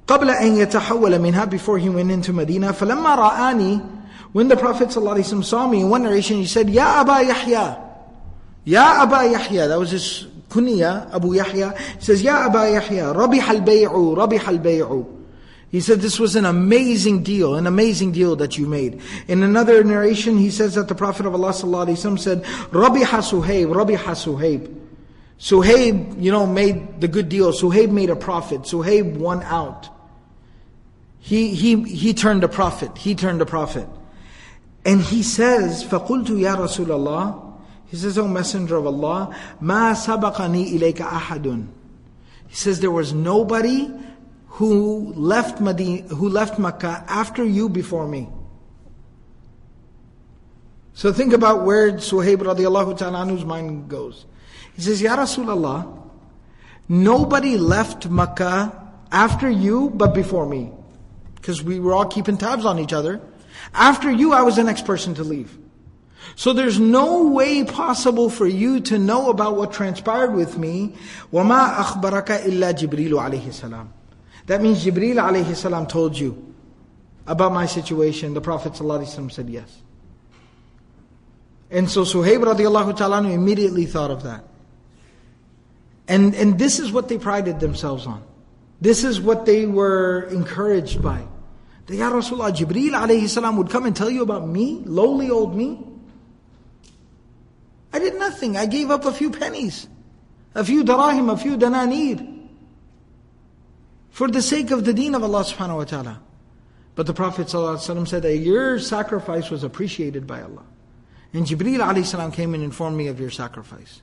[0.07, 2.73] قبل أن يتحول منها before he went into Medina.
[2.73, 4.01] فلما رآني
[4.33, 7.81] when the Prophet ﷺ saw me, in one narration he said, Ya Aba Yahya.
[8.63, 9.67] Ya Aba Yahya.
[9.67, 11.77] That was his kunya, Abu Yahya.
[11.97, 13.13] He says, Ya Aba Yahya.
[13.13, 15.05] ربح البيع ربح البيع.
[15.69, 19.01] He said this was an amazing deal, an amazing deal that you made.
[19.29, 24.13] In another narration, he says that the Prophet of Allah ﷺ said, ربح سهيب, ربح
[24.13, 24.67] سهيب.
[25.39, 27.51] Suhaib, you know, made the good deal.
[27.51, 28.61] Suhaib made a profit.
[28.61, 29.89] Suhaib won out.
[31.19, 32.97] He, he, he turned a profit.
[32.97, 33.87] He turned a profit.
[34.85, 37.57] And he says, فَقُلْتُ يَا رَسُولَ اللَّهِ
[37.87, 41.67] He says, O Messenger of Allah, مَا سَبَقَنِي إِلَيْكَ أَحَدٌ
[42.47, 43.91] He says, there was nobody
[44.47, 48.29] who left Medina, who left Makkah after you before me.
[50.93, 54.25] So think about where Suhaib radiallahu ta'ala's mind goes.
[54.75, 55.99] He says, Ya Rasulullah,
[56.87, 60.71] nobody left Makkah after you but before me.
[61.35, 63.19] Because we were all keeping tabs on each other.
[63.73, 65.57] After you, I was the next person to leave.
[66.35, 70.95] So there's no way possible for you to know about what transpired with me.
[71.33, 73.87] وَمَا أَخْبَرَكَ إِلَّا جِبْرِيلُ عَلَيْهِ السَّلَامُ
[74.45, 76.51] That means Jibreel alayhi salam told you.
[77.27, 78.33] about my situation?
[78.33, 79.81] The Prophet ﷺ said yes.
[81.69, 84.43] And so Suhaib radiallahu ta'ala immediately thought of that.
[86.08, 88.22] And, and this is what they prided themselves on.
[88.80, 91.26] This is what they were encouraged by.
[91.86, 95.56] The Ya Rasulullah, Jibreel alayhi salam would come and tell you about me, lowly old
[95.56, 95.84] me.
[97.92, 98.56] I did nothing.
[98.56, 99.88] I gave up a few pennies,
[100.54, 102.48] a few darahim, a few dananir,
[104.10, 106.22] for the sake of the deen of Allah subhanahu wa ta'ala.
[106.94, 110.64] But the Prophet ﷺ said that your sacrifice was appreciated by Allah.
[111.32, 114.02] And Jibreel alayhi salam came and informed me of your sacrifice.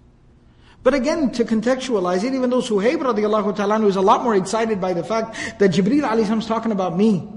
[0.84, 4.82] But again, to contextualize it, even though Suhaib radiallahu ta'ala is a lot more excited
[4.82, 7.28] by the fact that Jibreel alayhi is talking about me.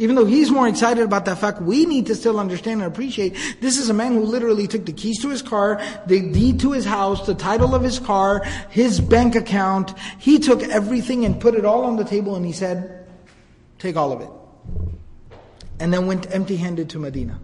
[0.00, 3.34] Even though he's more excited about that fact, we need to still understand and appreciate
[3.60, 6.70] this is a man who literally took the keys to his car, the deed to
[6.70, 9.98] his house, the title of his car, his bank account.
[10.20, 13.08] He took everything and put it all on the table and he said,
[13.80, 14.30] take all of it.
[15.80, 17.40] And then went empty handed to Medina.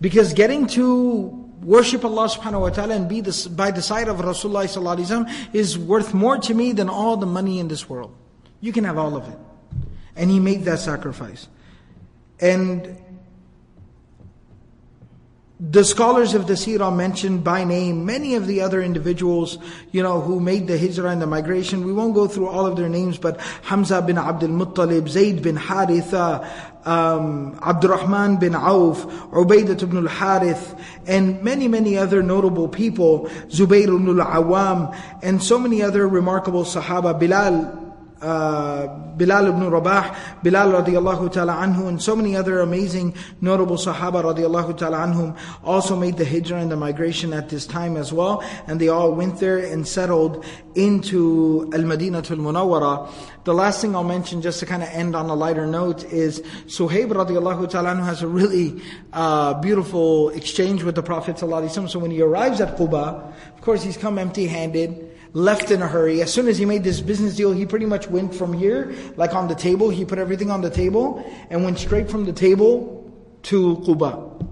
[0.00, 4.18] Because getting to worship Allah subhanahu wa ta'ala and be the, by the side of
[4.18, 7.88] Rasulullah sallallahu alaihi wasallam is worth more to me than all the money in this
[7.88, 8.14] world.
[8.60, 9.38] You can have all of it.
[10.16, 11.48] And he made that sacrifice.
[12.40, 12.98] And
[15.60, 19.58] the scholars of the Sirah mentioned by name many of the other individuals,
[19.90, 21.84] you know, who made the hijrah and the migration.
[21.84, 25.56] We won't go through all of their names, but Hamza bin Abdul Muttalib, Zayd bin
[25.56, 26.48] Haritha,
[26.84, 30.74] um, Abdurrahman bin Auf, Ubaidah ibn al-Harith,
[31.06, 37.18] and many, many other notable people, Zubayr ibn al-Awam, and so many other remarkable Sahaba,
[37.18, 37.87] Bilal
[38.20, 44.22] uh, Bilal ibn Rabah, Bilal radiallahu ta'ala anhu, and so many other amazing, notable Sahaba
[44.22, 48.42] radiallahu ta'ala anhum also made the hijrah and the migration at this time as well.
[48.66, 50.44] And they all went there and settled
[50.74, 53.10] into Al Madinatul Munawwara.
[53.44, 56.40] The last thing I'll mention, just to kind of end on a lighter note, is
[56.66, 61.38] Suhaib radiallahu ta'ala anhu has a really uh, beautiful exchange with the Prophet.
[61.38, 65.88] So when he arrives at Quba, of course he's come empty handed left in a
[65.88, 66.22] hurry.
[66.22, 69.34] As soon as he made this business deal, he pretty much went from here, like
[69.34, 69.90] on the table.
[69.90, 73.12] He put everything on the table and went straight from the table
[73.44, 74.46] to Quba.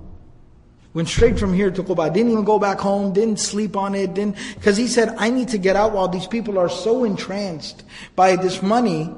[0.94, 2.12] Went straight from here to Quba.
[2.12, 3.12] Didn't even go back home.
[3.12, 4.14] Didn't sleep on it.
[4.14, 7.84] Didn't because he said, "I need to get out while these people are so entranced
[8.14, 9.10] by this money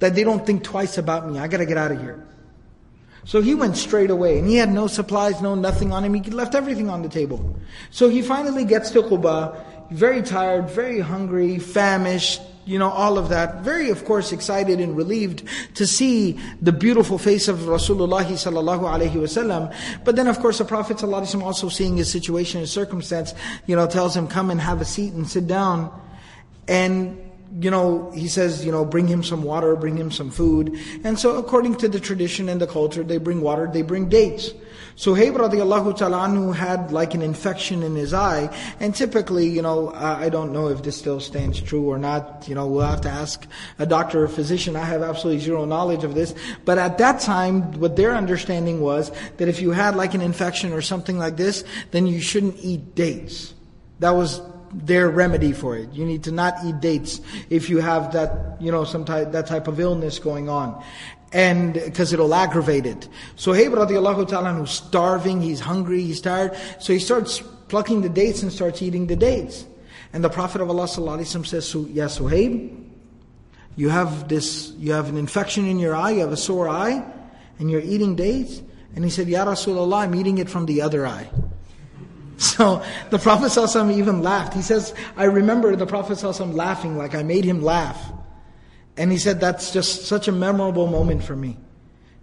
[0.00, 1.38] that they don't think twice about me.
[1.38, 2.26] I got to get out of here."
[3.24, 6.14] So he went straight away, and he had no supplies, no nothing on him.
[6.14, 7.54] He left everything on the table.
[7.90, 9.54] So he finally gets to Quba
[9.90, 13.62] very tired, very hungry, famished, you know, all of that.
[13.62, 15.42] Very, of course, excited and relieved
[15.74, 19.74] to see the beautiful face of Rasulullah sallallahu wasallam.
[20.04, 23.34] But then, of course, the Prophet also seeing his situation, his circumstance,
[23.66, 25.90] you know, tells him, come and have a seat and sit down.
[26.68, 30.78] And you know, he says, you know, bring him some water, bring him some food.
[31.02, 34.52] And so according to the tradition and the culture, they bring water, they bring dates.
[35.00, 39.90] Suhaib radiallahu ta'ala anhu had like an infection in his eye, and typically, you know,
[39.94, 43.08] I don't know if this still stands true or not, you know, we'll have to
[43.08, 43.46] ask
[43.78, 46.34] a doctor or physician, I have absolutely zero knowledge of this,
[46.66, 50.74] but at that time, what their understanding was, that if you had like an infection
[50.74, 53.54] or something like this, then you shouldn't eat dates.
[54.00, 54.42] That was
[54.72, 55.90] their remedy for it.
[55.94, 59.46] You need to not eat dates if you have that, you know, some type, that
[59.46, 60.84] type of illness going on
[61.32, 63.08] and because it'll aggravate it.
[63.36, 68.42] Suhaib radiallahu ta'ala who's starving, he's hungry, he's tired, so he starts plucking the dates
[68.42, 69.64] and starts eating the dates.
[70.12, 72.84] And the Prophet of Allah sallallahu says, Ya Suhaib,
[73.76, 77.04] you have this, you have an infection in your eye, you have a sore eye,
[77.58, 78.60] and you're eating dates?
[78.96, 81.30] And he said, Ya Rasulullah, I'm eating it from the other eye.
[82.40, 84.54] So the Prophet ﷺ even laughed.
[84.54, 88.00] He says, I remember the Prophet ﷺ laughing like I made him laugh.
[88.96, 91.56] And he said, That's just such a memorable moment for me.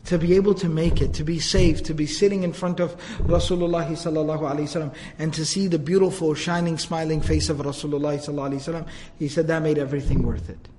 [0.06, 2.96] To be able to make it, to be safe, to be sitting in front of
[3.18, 8.88] Rasulullah sallallahu wasallam, and to see the beautiful, shining, smiling face of Rasulullah sallallahu wasallam,
[9.20, 10.70] he said that made everything worth it.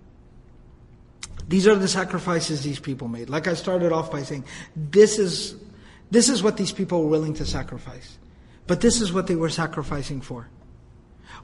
[1.47, 3.29] These are the sacrifices these people made.
[3.29, 4.45] Like I started off by saying,
[4.77, 5.57] this is
[6.11, 8.19] this is what these people were willing to sacrifice.
[8.67, 10.49] But this is what they were sacrificing for.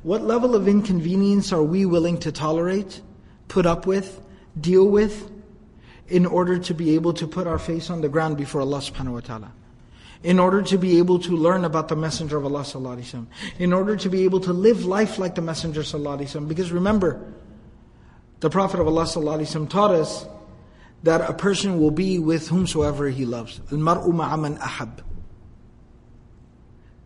[0.02, 3.00] What level of inconvenience are we willing to tolerate,
[3.48, 4.20] put up with,
[4.58, 5.30] deal with
[6.08, 9.12] in order to be able to put our face on the ground before Allah subhanahu
[9.12, 9.52] wa ta'ala.
[10.22, 13.26] In order to be able to learn about the Messenger of Allah sallallahu alaihi wasallam.
[13.58, 16.48] In order to be able to live life like the Messenger sallallahu alaihi wasallam.
[16.48, 17.32] Because remember,
[18.40, 20.26] the Prophet of Allah sallallahu alaihi wasallam taught us
[21.02, 23.60] that a person will be with whomsoever he loves.
[23.70, 25.04] Al-mar'u ma'aman ahab.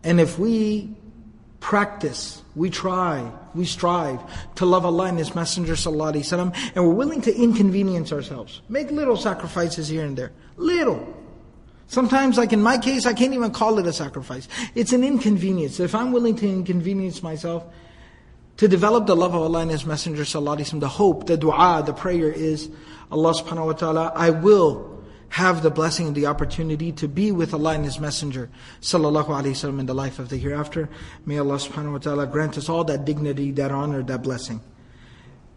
[0.04, 0.96] And if we
[1.60, 4.20] practice, we try, we strive
[4.56, 8.62] to love Allah and His Messenger sallallahu alaihi wasallam, and we're willing to inconvenience ourselves,
[8.68, 11.14] make little sacrifices here and there, little.
[11.88, 14.46] Sometimes, like in my case, I can't even call it a sacrifice.
[14.74, 15.80] It's an inconvenience.
[15.80, 17.64] If I'm willing to inconvenience myself
[18.58, 21.36] to develop the love of Allah and His Messenger sallallahu alaihi wasallam, the hope, the
[21.36, 22.68] dua, the prayer is
[23.10, 24.12] Allah subhanahu wa taala.
[24.14, 24.97] I will
[25.30, 28.50] have the blessing and the opportunity to be with Allah and His Messenger
[28.80, 30.88] sallallahu alaihi wasallam in the life of the hereafter.
[31.26, 34.60] May Allah subhanahu wa ta'ala grant us all that dignity, that honor, that blessing.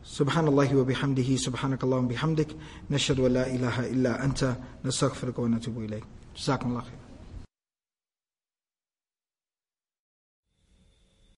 [0.03, 2.57] Subhanallah wa bihamdihi, subhanakallah wa bihamdik,
[2.89, 6.03] Nashadu an la ilaha illa anta, nastaghfiruka wa natubu ilayk.
[6.35, 7.00] Jazakumullah